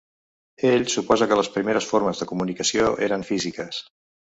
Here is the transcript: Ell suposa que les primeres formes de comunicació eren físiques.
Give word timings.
Ell 0.69 0.85
suposa 0.93 1.27
que 1.33 1.37
les 1.41 1.51
primeres 1.59 1.91
formes 1.91 2.23
de 2.23 2.29
comunicació 2.33 2.91
eren 3.11 3.29
físiques. 3.31 3.87